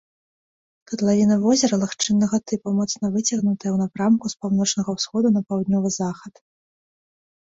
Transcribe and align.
Катлавіна 0.91 1.35
возера 1.43 1.75
лагчыннага 1.81 2.37
тыпу, 2.51 2.67
моцна 2.77 3.05
выцягнутая 3.17 3.53
ў 3.57 3.73
напрамку 3.83 4.25
з 4.33 4.39
паўночнага 4.47 4.89
ўсходу 4.97 5.27
на 5.37 5.41
паўднёвы 5.53 5.89
захад. 5.99 6.33